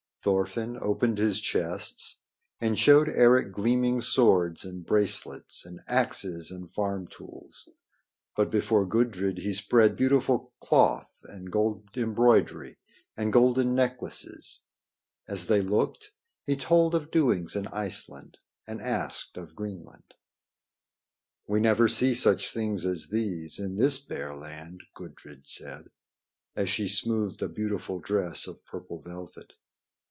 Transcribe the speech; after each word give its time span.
Thorfinn 0.23 0.77
opened 0.79 1.17
his 1.17 1.39
chests 1.39 2.19
and 2.59 2.77
showed 2.77 3.09
Eric 3.09 3.51
gleaming 3.51 4.01
swords 4.01 4.63
and 4.63 4.85
bracelets 4.85 5.65
and 5.65 5.79
axes 5.87 6.51
and 6.51 6.69
farm 6.71 7.07
tools. 7.07 7.67
But 8.35 8.51
before 8.51 8.85
Gudrid 8.85 9.39
he 9.39 9.51
spread 9.51 9.95
beautiful 9.95 10.53
cloth 10.59 11.11
and 11.23 11.51
gold 11.51 11.89
embroidery 11.97 12.77
and 13.17 13.33
golden 13.33 13.73
necklaces. 13.73 14.61
As 15.27 15.47
they 15.47 15.59
looked, 15.61 16.11
he 16.43 16.55
told 16.55 16.93
of 16.93 17.09
doings 17.09 17.55
in 17.55 17.65
Iceland 17.69 18.37
and 18.67 18.79
asked 18.79 19.37
of 19.37 19.55
Greenland. 19.55 20.13
"We 21.47 21.59
never 21.59 21.87
see 21.87 22.13
such 22.13 22.53
things 22.53 22.85
as 22.85 23.07
these 23.07 23.57
in 23.57 23.75
this 23.75 23.97
bare 23.97 24.35
land," 24.35 24.81
Gudrid 24.95 25.47
said, 25.47 25.89
as 26.55 26.69
she 26.69 26.87
smoothed 26.87 27.41
a 27.41 27.49
beautiful 27.49 27.97
dress 27.97 28.45
of 28.45 28.63
purple 28.67 29.01
velvet. 29.01 29.53